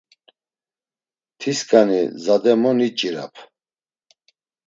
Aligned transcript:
Tiskani 1.39 2.01
zade 2.23 2.53
mo 2.61 2.71
niç̌irap. 2.77 3.33